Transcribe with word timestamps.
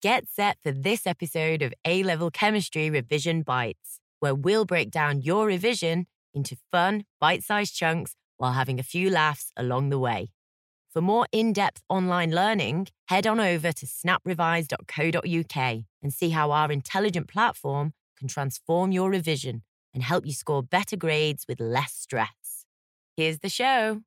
Get 0.00 0.28
set 0.28 0.58
for 0.62 0.70
this 0.70 1.08
episode 1.08 1.60
of 1.60 1.74
A 1.84 2.04
Level 2.04 2.30
Chemistry 2.30 2.88
Revision 2.88 3.42
Bites, 3.42 3.98
where 4.20 4.34
we'll 4.34 4.64
break 4.64 4.92
down 4.92 5.22
your 5.22 5.44
revision 5.44 6.06
into 6.32 6.56
fun, 6.70 7.04
bite 7.18 7.42
sized 7.42 7.74
chunks 7.74 8.14
while 8.36 8.52
having 8.52 8.78
a 8.78 8.84
few 8.84 9.10
laughs 9.10 9.50
along 9.56 9.88
the 9.88 9.98
way. 9.98 10.30
For 10.92 11.00
more 11.00 11.26
in 11.32 11.52
depth 11.52 11.82
online 11.88 12.30
learning, 12.30 12.86
head 13.08 13.26
on 13.26 13.40
over 13.40 13.72
to 13.72 13.86
snaprevise.co.uk 13.86 15.84
and 16.00 16.14
see 16.14 16.30
how 16.30 16.52
our 16.52 16.70
intelligent 16.70 17.26
platform 17.26 17.92
can 18.16 18.28
transform 18.28 18.92
your 18.92 19.10
revision 19.10 19.64
and 19.92 20.04
help 20.04 20.24
you 20.24 20.32
score 20.32 20.62
better 20.62 20.96
grades 20.96 21.44
with 21.48 21.58
less 21.58 21.92
stress. 21.92 22.66
Here's 23.16 23.40
the 23.40 23.48
show. 23.48 24.02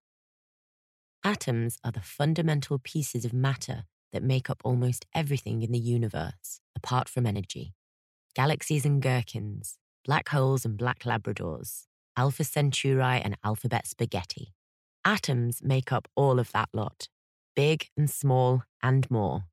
Atoms 1.21 1.77
are 1.83 1.91
the 1.91 1.99
fundamental 1.99 2.79
pieces 2.79 3.25
of 3.25 3.33
matter 3.33 3.83
that 4.13 4.23
make 4.23 4.49
up 4.49 4.61
almost 4.63 5.05
everything 5.13 5.61
in 5.61 5.71
the 5.71 5.79
universe, 5.79 6.61
apart 6.75 7.09
from 7.09 7.25
energy. 7.25 7.73
Galaxies 8.35 8.85
and 8.85 9.01
gherkins, 9.01 9.77
black 10.05 10.29
holes 10.29 10.65
and 10.65 10.77
black 10.77 10.99
labradors, 10.99 11.85
Alpha 12.17 12.43
Centauri 12.43 13.21
and 13.21 13.37
alphabet 13.43 13.87
spaghetti. 13.87 14.53
Atoms 15.03 15.61
make 15.63 15.91
up 15.91 16.07
all 16.15 16.39
of 16.39 16.51
that 16.51 16.69
lot, 16.73 17.07
big 17.55 17.87
and 17.97 18.09
small 18.09 18.63
and 18.83 19.09
more. 19.09 19.45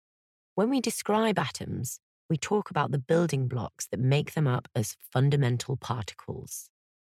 When 0.55 0.70
we 0.70 0.80
describe 0.80 1.38
atoms, 1.38 2.00
we 2.28 2.36
talk 2.36 2.70
about 2.70 2.91
the 2.91 2.98
building 2.98 3.48
blocks 3.48 3.86
that 3.91 4.00
make 4.00 4.34
them 4.34 4.47
up 4.47 4.69
as 4.75 4.97
fundamental 5.12 5.77
particles. 5.77 6.69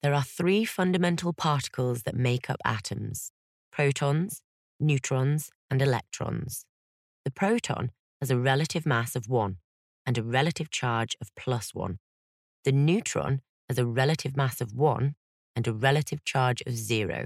There 0.04 0.14
are 0.14 0.24
three 0.24 0.66
fundamental 0.66 1.34
particles 1.34 2.04
that 2.04 2.16
make 2.16 2.50
up 2.50 2.58
atoms 2.64 3.32
protons, 3.72 4.42
neutrons, 4.80 5.52
and 5.70 5.82
electrons. 5.82 6.66
The 7.30 7.34
proton 7.34 7.92
has 8.22 8.32
a 8.32 8.40
relative 8.40 8.88
mass 8.88 9.16
of 9.16 9.30
1 9.30 9.58
and 10.04 10.18
a 10.18 10.24
relative 10.24 10.72
charge 10.72 11.16
of 11.22 11.30
plus 11.36 11.76
1. 11.76 12.00
The 12.66 12.72
neutron 12.72 13.42
has 13.70 13.78
a 13.78 13.86
relative 13.86 14.36
mass 14.36 14.62
of 14.62 14.74
1 14.74 15.14
and 15.56 15.68
a 15.68 15.72
relative 15.72 16.26
charge 16.26 16.64
of 16.66 16.76
0. 16.76 17.26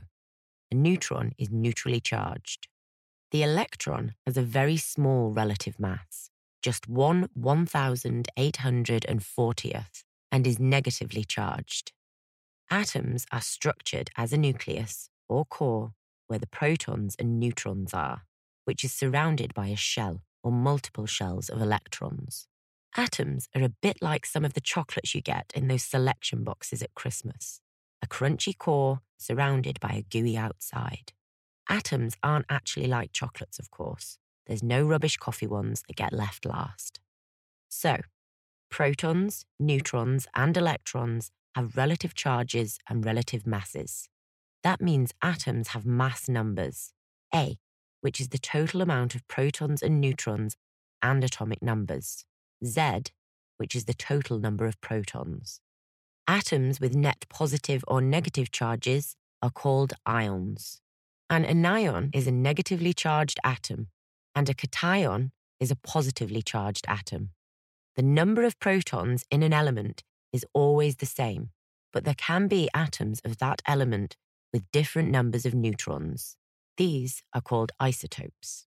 A 0.70 0.76
neutron 0.76 1.32
is 1.38 1.52
neutrally 1.52 2.02
charged. 2.02 2.68
The 3.32 3.44
electron 3.44 4.16
has 4.26 4.36
a 4.36 4.42
very 4.42 4.76
small 4.76 5.32
relative 5.32 5.80
mass, 5.80 6.30
just 6.62 6.90
1 6.90 7.30
1840th, 7.38 10.04
and 10.34 10.46
is 10.46 10.60
negatively 10.60 11.24
charged. 11.24 11.94
Atoms 12.70 13.26
are 13.32 13.40
structured 13.40 14.10
as 14.18 14.34
a 14.34 14.38
nucleus, 14.38 15.10
or 15.30 15.46
core, 15.46 15.94
where 16.28 16.40
the 16.40 16.48
protons 16.48 17.16
and 17.18 17.40
neutrons 17.40 17.94
are, 17.94 18.24
which 18.66 18.84
is 18.84 18.94
surrounded 18.94 19.54
by 19.54 19.68
a 19.68 19.76
shell 19.76 20.22
or 20.44 20.52
multiple 20.52 21.06
shells 21.06 21.50
of 21.50 21.62
electrons. 21.62 22.48
Atoms 22.96 23.48
are 23.56 23.64
a 23.64 23.70
bit 23.70 23.98
like 24.02 24.26
some 24.26 24.46
of 24.46 24.54
the 24.54 24.62
chocolates 24.62 25.16
you 25.16 25.22
get 25.22 25.52
in 25.56 25.68
those 25.68 25.84
selection 25.84 26.44
boxes 26.44 26.82
at 26.82 26.94
Christmas 26.94 27.62
a 28.04 28.08
crunchy 28.08 28.56
core 28.56 29.00
surrounded 29.18 29.80
by 29.80 29.92
a 29.92 30.02
gooey 30.02 30.36
outside. 30.36 31.14
Atoms 31.70 32.18
aren't 32.22 32.46
actually 32.50 32.88
like 32.88 33.14
chocolates, 33.14 33.60
of 33.60 33.72
course. 33.72 34.18
There's 34.46 34.62
no 34.62 34.84
rubbish 34.84 35.16
coffee 35.16 35.48
ones 35.48 35.84
that 35.88 35.96
get 35.96 36.12
left 36.12 36.46
last. 36.46 37.00
So, 37.70 38.02
protons, 38.70 39.46
neutrons, 39.58 40.28
and 40.36 40.58
electrons 40.58 41.32
have 41.56 41.78
relative 41.78 42.14
charges 42.14 42.78
and 42.90 43.06
relative 43.06 43.48
masses. 43.48 44.10
That 44.64 44.82
means 44.82 45.14
atoms 45.22 45.70
have 45.70 45.86
mass 45.86 46.28
numbers, 46.28 46.92
A, 47.34 47.58
which 48.04 48.20
is 48.20 48.30
the 48.30 48.38
total 48.38 48.82
amount 48.82 49.16
of 49.16 49.26
protons 49.30 49.82
and 49.82 50.02
neutrons 50.02 50.58
and 51.02 51.24
atomic 51.24 51.62
numbers, 51.64 52.26
Z, 52.66 53.04
which 53.58 53.76
is 53.78 53.86
the 53.86 53.94
total 53.94 54.40
number 54.40 54.66
of 54.66 54.80
protons. 54.82 55.62
Atoms 56.28 56.82
with 56.82 56.98
net 56.98 57.26
positive 57.30 57.82
or 57.88 58.02
negative 58.02 58.52
charges 58.52 59.16
are 59.42 59.50
called 59.50 59.94
ions. 60.06 60.82
An 61.30 61.46
anion 61.46 62.10
is 62.14 62.28
a 62.28 62.32
negatively 62.32 62.94
charged 62.94 63.40
atom, 63.42 63.88
and 64.36 64.50
a 64.50 64.54
cation 64.54 65.32
is 65.62 65.72
a 65.72 65.78
positively 65.78 66.42
charged 66.42 66.86
atom. 66.90 67.30
The 67.96 68.04
number 68.04 68.44
of 68.44 68.60
protons 68.60 69.24
in 69.32 69.44
an 69.44 69.54
element 69.54 70.04
is 70.34 70.46
always 70.54 70.98
the 70.98 71.06
same, 71.06 71.52
but 71.94 72.04
there 72.04 72.16
can 72.18 72.50
be 72.50 72.70
atoms 72.74 73.22
of 73.24 73.38
that 73.38 73.62
element 73.66 74.18
with 74.52 74.70
different 74.74 75.10
numbers 75.10 75.46
of 75.46 75.54
neutrons. 75.54 76.36
These 76.78 77.24
are 77.34 77.42
called 77.42 77.72
isotopes. 77.80 78.66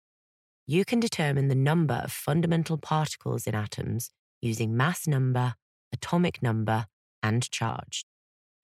You 0.66 0.84
can 0.84 1.00
determine 1.00 1.49
the 1.49 1.55
number 1.55 1.94
of 1.94 2.12
fundamental 2.12 2.78
particles 2.78 3.47
in 3.47 3.55
atoms 3.55 4.11
using 4.41 4.77
mass 4.77 5.06
number, 5.06 5.55
atomic 5.93 6.43
number, 6.43 6.87
and 7.22 7.50
charge. 7.50 8.06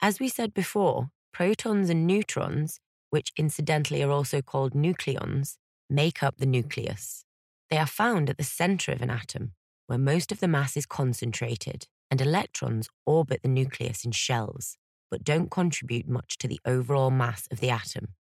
As 0.00 0.20
we 0.20 0.28
said 0.28 0.54
before, 0.54 1.10
protons 1.32 1.90
and 1.90 2.06
neutrons, 2.06 2.80
which 3.10 3.32
incidentally 3.36 4.02
are 4.02 4.10
also 4.10 4.40
called 4.40 4.72
nucleons, 4.72 5.56
make 5.90 6.22
up 6.22 6.38
the 6.38 6.46
nucleus. 6.46 7.24
They 7.70 7.76
are 7.76 7.86
found 7.86 8.30
at 8.30 8.38
the 8.38 8.44
center 8.44 8.92
of 8.92 9.02
an 9.02 9.10
atom, 9.10 9.52
where 9.86 9.98
most 9.98 10.32
of 10.32 10.40
the 10.40 10.48
mass 10.48 10.76
is 10.76 10.86
concentrated, 10.86 11.86
and 12.10 12.20
electrons 12.20 12.88
orbit 13.04 13.42
the 13.42 13.48
nucleus 13.48 14.04
in 14.04 14.12
shells, 14.12 14.76
but 15.10 15.24
don't 15.24 15.50
contribute 15.50 16.08
much 16.08 16.38
to 16.38 16.48
the 16.48 16.60
overall 16.64 17.10
mass 17.10 17.48
of 17.50 17.60
the 17.60 17.70
atom. 17.70 18.14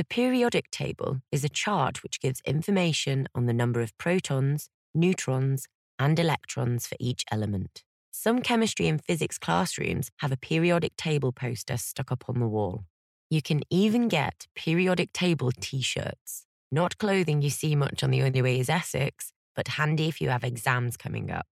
The 0.00 0.04
periodic 0.04 0.70
table 0.70 1.20
is 1.30 1.44
a 1.44 1.50
chart 1.50 2.02
which 2.02 2.20
gives 2.20 2.40
information 2.46 3.28
on 3.34 3.44
the 3.44 3.52
number 3.52 3.82
of 3.82 3.98
protons, 3.98 4.70
neutrons, 4.94 5.68
and 5.98 6.18
electrons 6.18 6.86
for 6.86 6.96
each 6.98 7.22
element. 7.30 7.84
Some 8.10 8.40
chemistry 8.40 8.88
and 8.88 9.04
physics 9.04 9.36
classrooms 9.36 10.10
have 10.20 10.32
a 10.32 10.38
periodic 10.38 10.96
table 10.96 11.32
poster 11.32 11.76
stuck 11.76 12.10
up 12.10 12.24
on 12.30 12.40
the 12.40 12.48
wall. 12.48 12.86
You 13.28 13.42
can 13.42 13.60
even 13.68 14.08
get 14.08 14.46
periodic 14.54 15.12
table 15.12 15.52
t 15.52 15.82
shirts. 15.82 16.46
Not 16.72 16.96
clothing 16.96 17.42
you 17.42 17.50
see 17.50 17.76
much 17.76 18.02
on 18.02 18.10
the 18.10 18.22
only 18.22 18.40
way 18.40 18.58
is 18.58 18.70
Essex, 18.70 19.34
but 19.54 19.68
handy 19.68 20.08
if 20.08 20.18
you 20.18 20.30
have 20.30 20.44
exams 20.44 20.96
coming 20.96 21.30
up. 21.30 21.46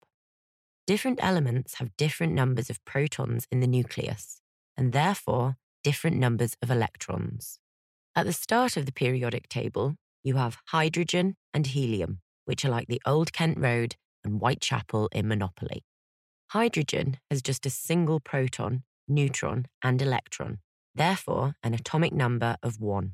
Different 0.86 1.18
elements 1.20 1.74
have 1.80 1.96
different 1.96 2.32
numbers 2.32 2.70
of 2.70 2.84
protons 2.84 3.48
in 3.50 3.58
the 3.58 3.66
nucleus, 3.66 4.40
and 4.76 4.92
therefore 4.92 5.56
different 5.82 6.18
numbers 6.18 6.56
of 6.62 6.70
electrons. 6.70 7.58
At 8.18 8.24
the 8.24 8.32
start 8.32 8.78
of 8.78 8.86
the 8.86 8.92
periodic 8.92 9.46
table, 9.46 9.96
you 10.24 10.36
have 10.36 10.56
hydrogen 10.68 11.36
and 11.52 11.66
helium, 11.66 12.20
which 12.46 12.64
are 12.64 12.70
like 12.70 12.88
the 12.88 13.02
Old 13.04 13.30
Kent 13.34 13.58
Road 13.58 13.96
and 14.24 14.40
Whitechapel 14.40 15.10
in 15.12 15.28
Monopoly. 15.28 15.84
Hydrogen 16.52 17.18
has 17.30 17.42
just 17.42 17.66
a 17.66 17.70
single 17.70 18.18
proton, 18.18 18.84
neutron, 19.06 19.66
and 19.82 20.00
electron, 20.00 20.60
therefore 20.94 21.56
an 21.62 21.74
atomic 21.74 22.14
number 22.14 22.56
of 22.62 22.80
1. 22.80 23.12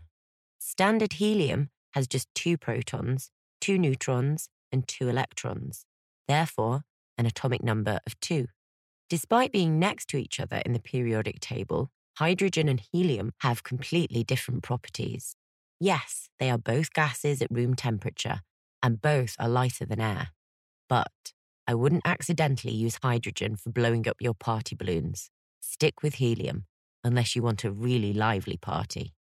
Standard 0.61 1.15
helium 1.15 1.71
has 1.95 2.07
just 2.07 2.29
two 2.33 2.57
protons, 2.57 3.33
two 3.61 3.79
neutrons, 3.79 4.51
and 4.71 4.87
two 4.87 5.09
electrons, 5.09 5.85
therefore 6.29 6.85
an 7.19 7.27
atomic 7.27 7.65
number 7.65 7.99
of 8.07 8.21
2. 8.21 8.47
Despite 9.11 9.51
being 9.51 9.81
next 9.81 10.07
to 10.11 10.17
each 10.17 10.39
other 10.39 10.63
in 10.65 10.75
the 10.75 10.79
periodic 10.79 11.41
table, 11.41 11.91
hydrogen 12.23 12.69
and 12.69 12.81
helium 12.93 13.33
have 13.41 13.65
completely 13.65 14.23
different 14.23 14.63
properties. 14.63 15.35
Yes, 15.81 16.29
they 16.39 16.49
are 16.51 16.57
both 16.73 16.93
gases 16.93 17.43
at 17.43 17.51
room 17.51 17.75
temperature, 17.75 18.43
and 18.81 19.03
both 19.03 19.35
are 19.41 19.49
lighter 19.49 19.85
than 19.85 20.01
air. 20.01 20.29
But 20.89 21.33
I 21.67 21.75
wouldn't 21.75 22.07
accidentally 22.07 22.75
use 22.75 23.01
hydrogen 23.03 23.57
for 23.57 23.71
blowing 23.71 24.07
up 24.07 24.19
your 24.21 24.35
party 24.35 24.77
balloons. 24.77 25.31
Stick 25.61 26.05
with 26.05 26.15
helium, 26.15 26.67
unless 27.03 27.35
you 27.35 27.43
want 27.43 27.65
a 27.65 27.73
really 27.73 28.13
lively 28.13 28.57
party. 28.57 29.15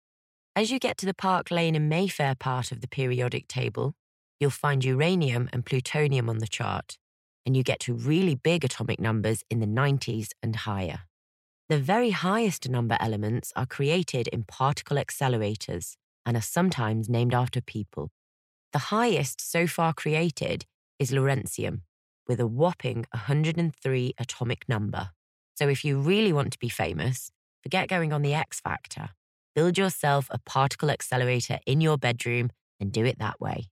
As 0.54 0.70
you 0.70 0.78
get 0.78 0.96
to 0.98 1.06
the 1.06 1.22
Park 1.28 1.50
Lane 1.50 1.74
and 1.74 1.88
Mayfair 1.88 2.36
part 2.36 2.70
of 2.70 2.82
the 2.82 2.88
periodic 2.88 3.48
table, 3.48 3.94
you'll 4.38 4.50
find 4.50 4.84
uranium 4.84 5.48
and 5.52 5.66
plutonium 5.66 6.30
on 6.30 6.38
the 6.38 6.46
chart, 6.46 6.98
and 7.44 7.56
you 7.56 7.64
get 7.64 7.80
to 7.80 7.94
really 7.94 8.36
big 8.36 8.64
atomic 8.64 9.00
numbers 9.00 9.42
in 9.50 9.58
the 9.58 9.66
90s 9.66 10.28
and 10.40 10.54
higher. 10.54 11.00
The 11.72 11.78
very 11.78 12.10
highest 12.10 12.68
number 12.68 12.98
elements 13.00 13.50
are 13.56 13.64
created 13.64 14.28
in 14.28 14.44
particle 14.44 14.98
accelerators 14.98 15.96
and 16.26 16.36
are 16.36 16.42
sometimes 16.42 17.08
named 17.08 17.32
after 17.32 17.62
people. 17.62 18.10
The 18.74 18.92
highest 18.92 19.40
so 19.40 19.66
far 19.66 19.94
created 19.94 20.66
is 20.98 21.12
lawrencium, 21.12 21.80
with 22.28 22.40
a 22.40 22.46
whopping 22.46 23.06
103 23.14 24.12
atomic 24.18 24.68
number. 24.68 25.12
So 25.54 25.66
if 25.66 25.82
you 25.82 25.98
really 25.98 26.30
want 26.30 26.52
to 26.52 26.58
be 26.58 26.68
famous, 26.68 27.30
forget 27.62 27.88
going 27.88 28.12
on 28.12 28.20
the 28.20 28.34
X 28.34 28.60
Factor. 28.60 29.08
Build 29.54 29.78
yourself 29.78 30.28
a 30.30 30.40
particle 30.44 30.90
accelerator 30.90 31.58
in 31.64 31.80
your 31.80 31.96
bedroom 31.96 32.50
and 32.80 32.92
do 32.92 33.06
it 33.06 33.18
that 33.18 33.40
way. 33.40 33.70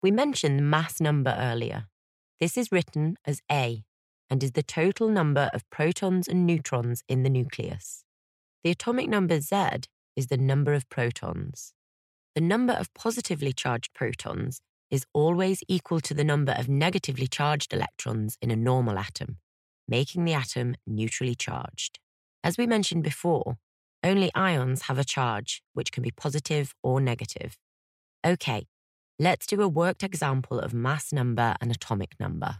We 0.00 0.12
mentioned 0.12 0.70
mass 0.70 1.00
number 1.00 1.36
earlier. 1.36 1.88
This 2.38 2.56
is 2.56 2.70
written 2.70 3.16
as 3.24 3.40
A 3.50 3.82
and 4.28 4.42
is 4.42 4.52
the 4.52 4.62
total 4.62 5.08
number 5.08 5.50
of 5.52 5.68
protons 5.70 6.28
and 6.28 6.46
neutrons 6.46 7.02
in 7.08 7.22
the 7.22 7.30
nucleus. 7.30 8.04
The 8.64 8.70
atomic 8.70 9.08
number 9.08 9.40
Z 9.40 9.56
is 10.16 10.26
the 10.26 10.36
number 10.36 10.72
of 10.72 10.88
protons. 10.88 11.72
The 12.34 12.40
number 12.40 12.72
of 12.72 12.92
positively 12.94 13.52
charged 13.52 13.94
protons 13.94 14.60
is 14.90 15.06
always 15.12 15.62
equal 15.68 16.00
to 16.00 16.14
the 16.14 16.24
number 16.24 16.52
of 16.52 16.68
negatively 16.68 17.26
charged 17.26 17.72
electrons 17.72 18.36
in 18.40 18.50
a 18.50 18.56
normal 18.56 18.98
atom, 18.98 19.38
making 19.88 20.24
the 20.24 20.34
atom 20.34 20.74
neutrally 20.86 21.34
charged. 21.34 21.98
As 22.44 22.58
we 22.58 22.66
mentioned 22.66 23.02
before, 23.02 23.56
only 24.04 24.30
ions 24.34 24.82
have 24.82 24.98
a 24.98 25.04
charge, 25.04 25.62
which 25.72 25.90
can 25.90 26.02
be 26.02 26.10
positive 26.10 26.74
or 26.82 27.00
negative. 27.00 27.56
Okay, 28.24 28.66
let's 29.18 29.46
do 29.46 29.60
a 29.62 29.68
worked 29.68 30.02
example 30.02 30.60
of 30.60 30.74
mass 30.74 31.12
number 31.12 31.56
and 31.60 31.70
atomic 31.70 32.14
number. 32.20 32.58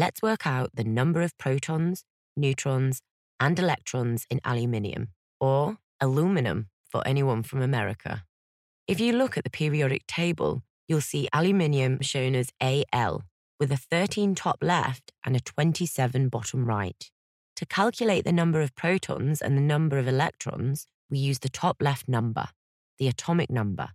Let's 0.00 0.22
work 0.22 0.46
out 0.46 0.70
the 0.72 0.82
number 0.82 1.20
of 1.20 1.36
protons, 1.36 2.04
neutrons, 2.34 3.02
and 3.38 3.58
electrons 3.58 4.26
in 4.30 4.40
aluminium, 4.46 5.08
or 5.38 5.76
aluminum 6.00 6.70
for 6.90 7.06
anyone 7.06 7.42
from 7.42 7.60
America. 7.60 8.24
If 8.88 8.98
you 8.98 9.12
look 9.12 9.36
at 9.36 9.44
the 9.44 9.50
periodic 9.50 10.06
table, 10.06 10.62
you'll 10.88 11.02
see 11.02 11.28
aluminium 11.34 12.00
shown 12.00 12.34
as 12.34 12.48
Al, 12.62 13.24
with 13.58 13.70
a 13.70 13.76
13 13.76 14.34
top 14.34 14.56
left 14.62 15.12
and 15.22 15.36
a 15.36 15.40
27 15.40 16.30
bottom 16.30 16.64
right. 16.64 17.10
To 17.56 17.66
calculate 17.66 18.24
the 18.24 18.32
number 18.32 18.62
of 18.62 18.74
protons 18.74 19.42
and 19.42 19.54
the 19.54 19.60
number 19.60 19.98
of 19.98 20.08
electrons, 20.08 20.86
we 21.10 21.18
use 21.18 21.40
the 21.40 21.50
top 21.50 21.76
left 21.82 22.08
number, 22.08 22.46
the 22.98 23.08
atomic 23.08 23.50
number, 23.50 23.90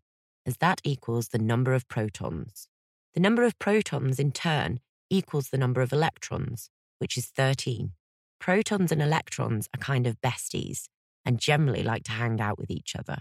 as 0.45 0.57
that 0.57 0.81
equals 0.83 1.29
the 1.29 1.39
number 1.39 1.73
of 1.73 1.87
protons. 1.87 2.67
The 3.15 3.21
number 3.21 3.41
of 3.41 3.57
protons, 3.57 4.19
in 4.19 4.31
turn, 4.31 4.81
equals 5.09 5.49
the 5.49 5.57
number 5.57 5.81
of 5.81 5.93
electrons, 5.93 6.69
which 6.99 7.17
is 7.17 7.27
13. 7.27 7.91
Protons 8.39 8.91
and 8.91 9.01
electrons 9.01 9.67
are 9.73 9.79
kind 9.79 10.05
of 10.07 10.21
besties 10.21 10.85
and 11.25 11.39
generally 11.39 11.83
like 11.83 12.03
to 12.03 12.11
hang 12.11 12.39
out 12.39 12.57
with 12.57 12.69
each 12.69 12.95
other. 12.95 13.19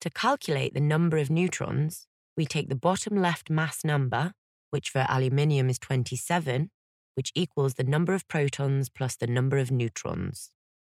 To 0.00 0.10
calculate 0.10 0.74
the 0.74 0.80
number 0.80 1.18
of 1.18 1.30
neutrons, 1.30 2.06
we 2.36 2.46
take 2.46 2.68
the 2.68 2.74
bottom 2.74 3.20
left 3.20 3.50
mass 3.50 3.84
number, 3.84 4.32
which 4.70 4.90
for 4.90 5.06
aluminium 5.08 5.70
is 5.70 5.78
27, 5.78 6.70
which 7.14 7.32
equals 7.34 7.74
the 7.74 7.84
number 7.84 8.14
of 8.14 8.26
protons 8.28 8.88
plus 8.88 9.16
the 9.16 9.26
number 9.26 9.58
of 9.58 9.70
neutrons. 9.70 10.50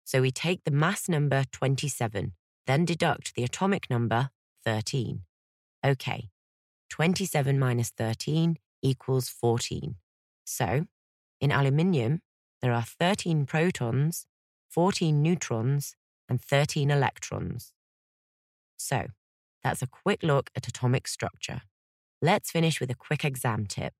So 0.05 0.21
we 0.21 0.31
take 0.31 0.63
the 0.63 0.71
mass 0.71 1.09
number 1.09 1.43
27, 1.51 2.33
then 2.67 2.85
deduct 2.85 3.35
the 3.35 3.43
atomic 3.43 3.89
number 3.89 4.29
13. 4.63 5.21
Okay, 5.85 6.29
27 6.89 7.59
minus 7.59 7.89
13 7.89 8.57
equals 8.81 9.29
14. 9.29 9.95
So, 10.45 10.85
in 11.41 11.51
aluminium, 11.51 12.21
there 12.61 12.73
are 12.73 12.83
13 12.83 13.45
protons, 13.45 14.25
14 14.69 15.21
neutrons, 15.21 15.95
and 16.29 16.41
13 16.41 16.89
electrons. 16.89 17.73
So, 18.77 19.07
that's 19.63 19.81
a 19.81 19.87
quick 19.87 20.23
look 20.23 20.49
at 20.55 20.67
atomic 20.67 21.07
structure. 21.07 21.63
Let's 22.21 22.51
finish 22.51 22.79
with 22.79 22.89
a 22.89 22.95
quick 22.95 23.25
exam 23.25 23.65
tip. 23.65 23.93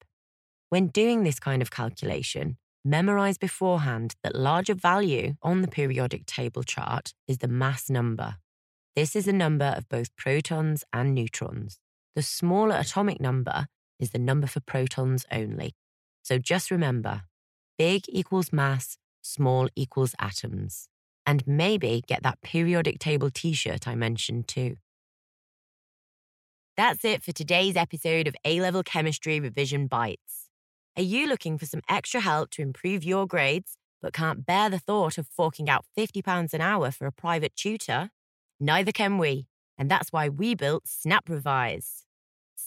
When 0.70 0.88
doing 0.88 1.24
this 1.24 1.40
kind 1.40 1.62
of 1.62 1.72
calculation, 1.72 2.58
memorize 2.84 3.38
beforehand 3.38 4.16
that 4.24 4.36
larger 4.36 4.76
value 4.76 5.36
on 5.42 5.62
the 5.62 5.68
periodic 5.68 6.26
table 6.26 6.64
chart 6.64 7.14
is 7.28 7.40
the 7.40 7.48
mass 7.48 7.90
number. 7.90 8.38
This 8.96 9.16
is 9.16 9.26
the 9.26 9.34
number 9.34 9.74
of 9.76 9.90
both 9.90 10.16
protons 10.16 10.84
and 10.94 11.14
neutrons. 11.14 11.80
The 12.16 12.22
smaller 12.22 12.78
atomic 12.78 13.20
number 13.20 13.68
is 14.00 14.12
the 14.12 14.20
number 14.20 14.48
for 14.48 14.60
protons 14.62 15.26
only. 15.32 15.76
So 16.26 16.40
just 16.40 16.72
remember 16.72 17.22
big 17.78 18.06
equals 18.10 18.52
mass, 18.52 18.98
small 19.22 19.70
equals 19.76 20.16
atoms. 20.20 20.90
And 21.24 21.46
maybe 21.46 22.02
get 22.08 22.24
that 22.24 22.42
periodic 22.42 22.98
table 22.98 23.30
t 23.30 23.54
shirt 23.54 23.88
I 23.88 23.94
mentioned 23.94 24.48
too. 24.48 24.78
That's 26.76 27.06
it 27.06 27.24
for 27.24 27.32
today's 27.32 27.76
episode 27.76 28.28
of 28.28 28.36
A 28.44 28.60
Level 28.60 28.82
Chemistry 28.82 29.40
Revision 29.40 29.86
Bites. 29.86 30.50
Are 30.98 31.04
you 31.04 31.28
looking 31.28 31.60
for 31.60 31.68
some 31.68 31.82
extra 31.88 32.22
help 32.22 32.50
to 32.52 32.64
improve 32.64 33.04
your 33.04 33.28
grades, 33.28 33.78
but 34.02 34.12
can't 34.12 34.48
bear 34.48 34.72
the 34.72 34.80
thought 34.80 35.20
of 35.20 35.28
forking 35.28 35.70
out 35.70 35.86
£50 35.96 36.56
an 36.56 36.62
hour 36.62 36.90
for 36.90 37.06
a 37.06 37.12
private 37.12 37.56
tutor? 37.56 38.10
Neither 38.60 38.92
can 38.92 39.20
we, 39.20 39.46
and 39.78 39.92
that's 39.92 40.12
why 40.12 40.30
we 40.30 40.56
built 40.56 40.88
Snap 40.88 41.30
Revise. 41.30 42.05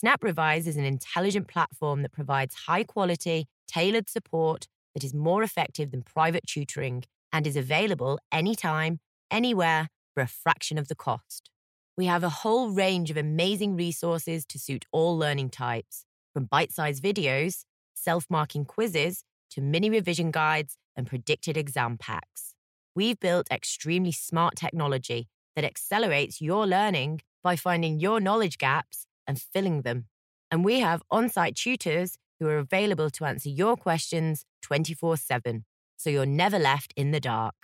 Snap 0.01 0.23
Revise 0.23 0.69
is 0.69 0.77
an 0.77 0.85
intelligent 0.85 1.49
platform 1.49 2.03
that 2.03 2.13
provides 2.13 2.55
high 2.55 2.85
quality, 2.85 3.49
tailored 3.67 4.09
support 4.09 4.69
that 4.95 5.03
is 5.03 5.13
more 5.13 5.43
effective 5.43 5.91
than 5.91 6.03
private 6.03 6.47
tutoring 6.47 7.03
and 7.33 7.49
is 7.49 7.57
available 7.57 8.21
anytime, 8.31 9.01
anywhere, 9.29 9.89
for 10.15 10.23
a 10.23 10.29
fraction 10.29 10.79
of 10.79 10.87
the 10.87 10.95
cost. 10.95 11.51
We 11.97 12.07
have 12.07 12.23
a 12.23 12.29
whole 12.29 12.71
range 12.71 13.11
of 13.11 13.17
amazing 13.17 13.75
resources 13.75 14.45
to 14.47 14.59
suit 14.61 14.85
all 14.93 15.19
learning 15.19 15.51
types, 15.51 16.05
from 16.33 16.45
bite 16.45 16.71
sized 16.71 17.03
videos 17.03 17.65
self 17.93 18.25
marking 18.31 18.67
quizzes 18.67 19.25
to 19.51 19.61
mini 19.61 19.91
revision 19.91 20.31
guides 20.31 20.77
and 20.95 21.09
predicted 21.09 21.57
exam 21.57 21.99
packs. 21.99 22.55
We've 22.95 23.19
built 23.19 23.51
extremely 23.51 24.13
smart 24.13 24.55
technology 24.55 25.27
that 25.57 25.65
accelerates 25.65 26.41
your 26.41 26.69
learning 26.69 27.23
by 27.43 27.57
finding 27.57 27.99
your 27.99 28.21
knowledge 28.21 28.59
gaps 28.59 29.08
and 29.29 29.41
filling 29.41 29.83
them. 29.83 30.07
And 30.51 30.65
we 30.65 30.81
have 30.81 31.03
on 31.11 31.29
site 31.29 31.55
tutors 31.55 32.17
who 32.41 32.49
are 32.49 32.59
available 32.59 33.11
to 33.11 33.25
answer 33.27 33.51
your 33.51 33.77
questions 33.77 34.45
24 34.63 35.19
7, 35.19 35.65
so 35.97 36.11
you're 36.11 36.27
never 36.27 36.59
left 36.59 36.93
in 36.97 37.13
the 37.13 37.21
dark. 37.21 37.55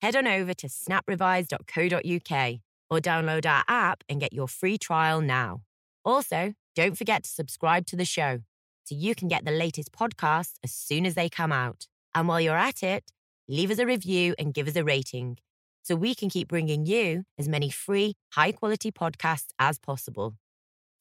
Head 0.00 0.16
on 0.16 0.26
over 0.26 0.54
to 0.54 0.66
snaprevise.co.uk 0.66 2.60
or 2.90 2.98
download 2.98 3.46
our 3.46 3.62
app 3.68 4.02
and 4.08 4.20
get 4.20 4.32
your 4.32 4.48
free 4.48 4.78
trial 4.78 5.20
now. 5.20 5.60
Also, 6.04 6.54
don't 6.74 6.96
forget 6.96 7.24
to 7.24 7.30
subscribe 7.30 7.86
to 7.86 7.96
the 7.96 8.04
show 8.04 8.38
so 8.84 8.94
you 8.94 9.14
can 9.14 9.28
get 9.28 9.44
the 9.44 9.50
latest 9.50 9.92
podcasts 9.92 10.54
as 10.64 10.72
soon 10.72 11.04
as 11.04 11.14
they 11.14 11.28
come 11.28 11.52
out. 11.52 11.86
And 12.14 12.26
while 12.26 12.40
you're 12.40 12.56
at 12.56 12.82
it, 12.82 13.12
leave 13.48 13.70
us 13.70 13.78
a 13.78 13.86
review 13.86 14.34
and 14.38 14.54
give 14.54 14.66
us 14.66 14.76
a 14.76 14.84
rating 14.84 15.36
so 15.82 15.94
we 15.94 16.14
can 16.14 16.30
keep 16.30 16.48
bringing 16.48 16.86
you 16.86 17.24
as 17.38 17.48
many 17.48 17.70
free, 17.70 18.14
high 18.32 18.52
quality 18.52 18.90
podcasts 18.90 19.48
as 19.58 19.78
possible. 19.78 20.34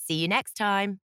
See 0.09 0.15
you 0.15 0.27
next 0.27 0.55
time. 0.55 0.99